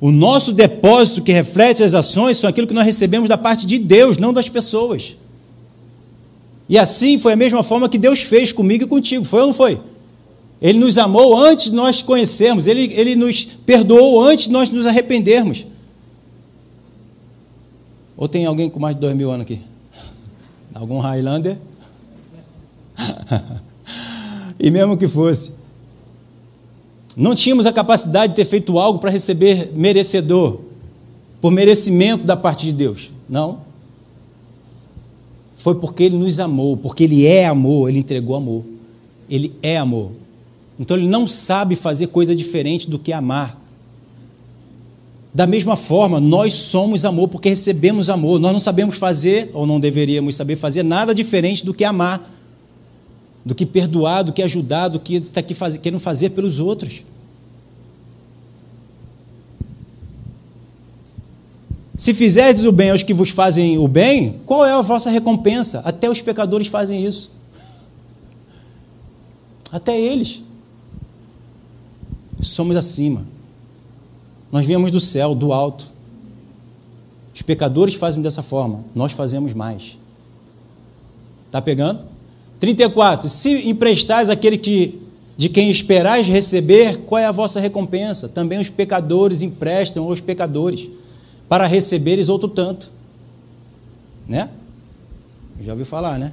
[0.00, 3.78] O nosso depósito que reflete as ações são aquilo que nós recebemos da parte de
[3.78, 5.16] Deus, não das pessoas.
[6.68, 9.54] E assim foi a mesma forma que Deus fez comigo e contigo, foi ou não
[9.54, 9.80] foi?
[10.60, 14.86] Ele nos amou antes de nós conhecermos, ele, ele nos perdoou antes de nós nos
[14.86, 15.66] arrependermos.
[18.16, 19.60] Ou tem alguém com mais de dois mil anos aqui?
[20.72, 21.58] Algum Highlander?
[24.58, 25.52] e mesmo que fosse.
[27.16, 30.60] Não tínhamos a capacidade de ter feito algo para receber merecedor,
[31.40, 33.10] por merecimento da parte de Deus.
[33.28, 33.60] Não.
[35.56, 38.64] Foi porque Ele nos amou, porque Ele é amor, Ele entregou amor.
[39.28, 40.10] Ele é amor.
[40.78, 43.60] Então Ele não sabe fazer coisa diferente do que amar.
[45.32, 48.38] Da mesma forma, nós somos amor porque recebemos amor.
[48.38, 52.34] Nós não sabemos fazer, ou não deveríamos saber fazer, nada diferente do que amar
[53.44, 57.04] do que perdoar, do que ajudar, do que está aqui faz, querendo fazer pelos outros.
[61.96, 65.80] Se fizerdes o bem aos que vos fazem o bem, qual é a vossa recompensa?
[65.84, 67.30] Até os pecadores fazem isso.
[69.70, 70.42] Até eles.
[72.44, 73.26] Somos acima.
[74.52, 75.92] Nós viemos do céu, do alto.
[77.34, 79.98] Os pecadores fazem dessa forma, nós fazemos mais.
[81.46, 82.00] Está pegando?
[82.60, 83.28] 34.
[83.28, 85.00] Se emprestais aquele que,
[85.36, 88.28] de quem esperais receber, qual é a vossa recompensa?
[88.28, 90.88] Também os pecadores emprestam aos pecadores,
[91.48, 92.90] para receberes outro tanto.
[94.28, 94.48] Né?
[95.60, 96.32] Já ouviu falar, né?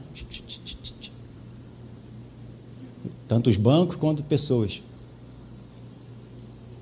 [3.27, 4.81] Tanto os bancos quanto pessoas.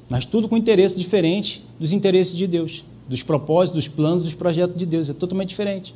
[0.10, 4.78] Mas tudo com interesse diferente dos interesses de Deus, dos propósitos, dos planos, dos projetos
[4.78, 5.08] de Deus.
[5.08, 5.94] É totalmente diferente.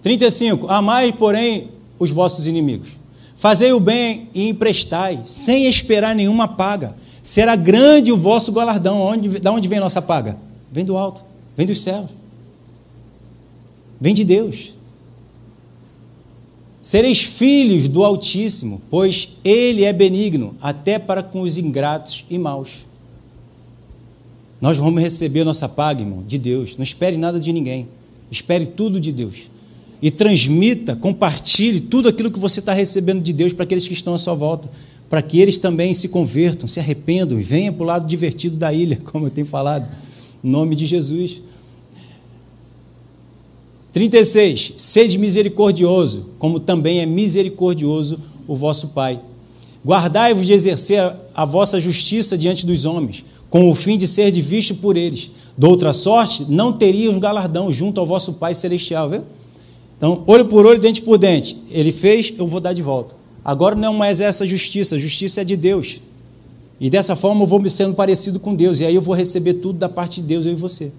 [0.00, 0.68] 35.
[0.68, 2.88] Amai, porém, os vossos inimigos.
[3.36, 6.94] Fazei o bem e emprestai, sem esperar nenhuma paga.
[7.22, 9.00] Será grande o vosso galardão.
[9.00, 10.36] Onde, da onde vem nossa paga?
[10.70, 11.24] Vem do alto,
[11.56, 12.10] vem dos céus.
[14.00, 14.74] Vem de Deus.
[16.82, 22.84] Sereis filhos do Altíssimo, pois Ele é benigno, até para com os ingratos e maus.
[24.60, 26.76] Nós vamos receber nossa paga, irmão, de Deus.
[26.76, 27.88] Não espere nada de ninguém.
[28.30, 29.52] Espere tudo de Deus
[30.02, 34.12] e transmita, compartilhe tudo aquilo que você está recebendo de Deus para aqueles que estão
[34.12, 34.68] à sua volta,
[35.08, 38.72] para que eles também se convertam, se arrependam e venham para o lado divertido da
[38.72, 39.88] ilha, como eu tenho falado,
[40.42, 41.40] em nome de Jesus.
[43.92, 44.74] 36.
[44.76, 49.20] Sede misericordioso, como também é misericordioso o vosso Pai.
[49.84, 54.76] Guardai-vos de exercer a vossa justiça diante dos homens, com o fim de ser visto
[54.76, 55.30] por eles.
[55.56, 59.10] De outra sorte, não teriam galardão junto ao vosso Pai Celestial.
[59.10, 59.22] Viu?
[59.96, 61.56] Então, olho por olho, dente por dente.
[61.70, 63.14] Ele fez, eu vou dar de volta.
[63.44, 66.00] Agora não é mais essa justiça, a justiça é de Deus.
[66.80, 69.54] E dessa forma eu vou me sendo parecido com Deus, e aí eu vou receber
[69.54, 70.92] tudo da parte de Deus, eu e você.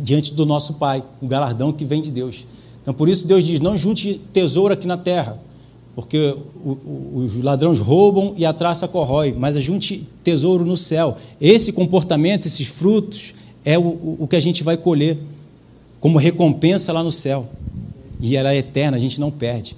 [0.00, 2.46] Diante do nosso Pai, o galardão que vem de Deus.
[2.82, 5.38] Então por isso Deus diz: não junte tesouro aqui na terra,
[5.94, 6.34] porque
[7.14, 11.16] os ladrões roubam e a traça corrói, mas junte tesouro no céu.
[11.40, 13.34] Esse comportamento, esses frutos,
[13.64, 15.18] é o, o que a gente vai colher
[16.00, 17.48] como recompensa lá no céu.
[18.20, 19.76] E ela é eterna, a gente não perde.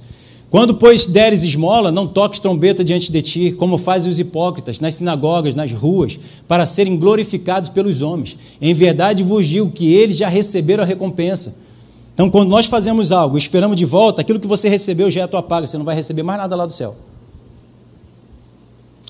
[0.53, 4.97] Quando, pois, deres esmola, não toques trombeta diante de ti, como fazem os hipócritas, nas
[4.97, 8.37] sinagogas, nas ruas, para serem glorificados pelos homens.
[8.61, 11.57] Em verdade vos digo que eles já receberam a recompensa.
[12.13, 15.29] Então, quando nós fazemos algo, esperamos de volta, aquilo que você recebeu já é a
[15.29, 16.97] tua paga, você não vai receber mais nada lá do céu.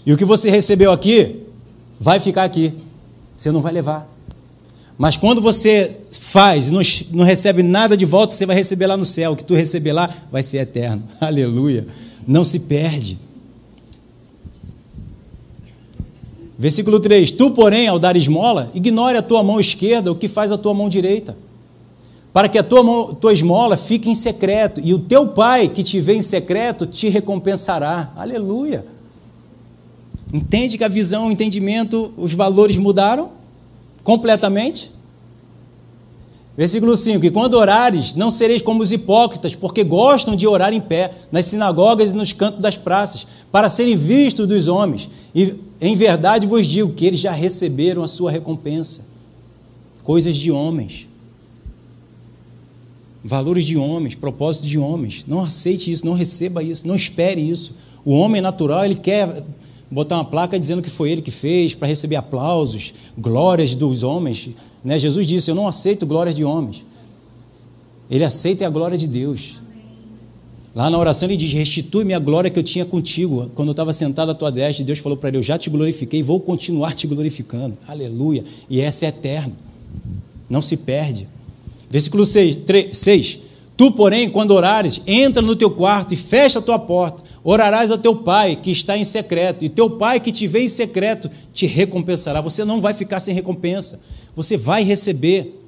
[0.07, 1.41] E o que você recebeu aqui,
[1.99, 2.73] vai ficar aqui.
[3.37, 4.09] Você não vai levar.
[4.97, 6.03] Mas quando você
[6.33, 9.33] faz não, não recebe nada de volta, você vai receber lá no céu.
[9.33, 11.03] O que tu receber lá vai ser eterno.
[11.21, 11.87] Aleluia.
[12.27, 13.19] Não se perde.
[16.59, 20.51] Versículo 3: Tu, porém, ao dar esmola, ignore a tua mão esquerda o que faz
[20.51, 21.37] a tua mão direita,
[22.33, 25.83] para que a tua, mão, tua esmola fique em secreto, e o teu pai que
[25.83, 28.11] te vê em secreto te recompensará.
[28.17, 28.87] Aleluia.
[30.33, 33.43] Entende que a visão, o entendimento, os valores mudaram?
[34.03, 34.92] completamente.
[36.57, 40.81] Versículo 5: E quando orares, não sereis como os hipócritas, porque gostam de orar em
[40.81, 45.09] pé, nas sinagogas e nos cantos das praças, para serem vistos dos homens.
[45.35, 49.11] E em verdade vos digo que eles já receberam a sua recompensa.
[50.05, 51.09] Coisas de homens,
[53.25, 55.25] valores de homens, propósitos de homens.
[55.27, 57.75] Não aceite isso, não receba isso, não espere isso.
[58.05, 59.45] O homem natural, ele quer
[59.91, 64.51] botar uma placa dizendo que foi ele que fez, para receber aplausos, glórias dos homens.
[64.85, 64.99] Né?
[64.99, 66.85] Jesus disse: Eu não aceito glórias de homens.
[68.11, 69.63] Ele aceita a glória de Deus.
[70.75, 73.51] Lá na oração ele diz: Restitui-me a glória que eu tinha contigo.
[73.55, 76.23] Quando eu estava sentado à tua destra, Deus falou para ele: Eu já te glorifiquei,
[76.23, 77.77] vou continuar te glorificando.
[77.87, 78.45] Aleluia.
[78.69, 79.55] E essa é eterna.
[80.49, 81.29] Não se perde.
[81.91, 83.39] Versículo 6, 3, 6.
[83.77, 87.99] Tu, porém, quando orares, entra no teu quarto e fecha a tua porta Orarás a
[87.99, 91.67] teu pai que está em secreto, e teu pai que te vê em secreto te
[91.67, 92.41] recompensará.
[92.41, 94.01] Você não vai ficar sem recompensa,
[94.35, 95.59] você vai receber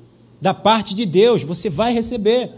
[0.41, 2.51] da parte de Deus, você vai receber.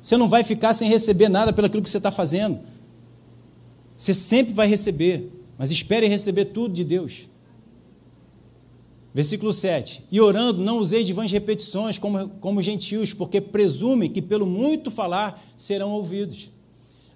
[0.00, 2.60] Você não vai ficar sem receber nada pelo que você está fazendo.
[3.96, 7.28] Você sempre vai receber, mas espere receber tudo de Deus.
[9.12, 10.04] Versículo 7.
[10.12, 14.90] E orando, não useis de vãs repetições como, como gentios, porque presumem que pelo muito
[14.90, 16.52] falar serão ouvidos.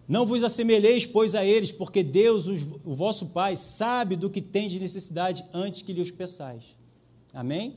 [0.08, 2.48] Não vos assemelheis, pois, a eles, porque Deus,
[2.84, 6.64] o vosso Pai, sabe do que tem de necessidade antes que lhe os peçais.
[7.32, 7.76] Amém?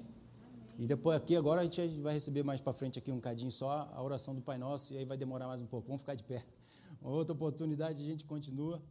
[0.77, 3.89] E depois aqui, agora a gente vai receber mais para frente aqui um cadinho só
[3.93, 5.87] a oração do Pai Nosso, e aí vai demorar mais um pouco.
[5.87, 6.43] Vamos ficar de pé.
[7.01, 8.81] Outra oportunidade a gente continua.